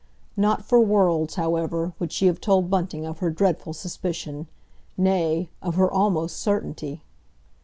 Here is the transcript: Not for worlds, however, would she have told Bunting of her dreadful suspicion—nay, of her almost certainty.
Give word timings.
Not 0.35 0.65
for 0.65 0.79
worlds, 0.79 1.35
however, 1.35 1.93
would 1.99 2.11
she 2.11 2.25
have 2.25 2.41
told 2.41 2.71
Bunting 2.71 3.05
of 3.05 3.19
her 3.19 3.29
dreadful 3.29 3.71
suspicion—nay, 3.71 5.49
of 5.61 5.75
her 5.75 5.91
almost 5.91 6.37
certainty. 6.37 7.03